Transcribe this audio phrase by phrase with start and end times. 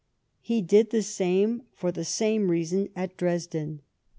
[0.39, 3.81] He did the same for the same reason at Dresden.